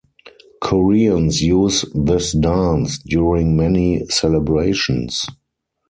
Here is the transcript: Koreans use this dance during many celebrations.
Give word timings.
Koreans 0.63 1.43
use 1.43 1.85
this 1.93 2.31
dance 2.31 2.97
during 2.97 3.55
many 3.55 4.03
celebrations. 4.07 5.27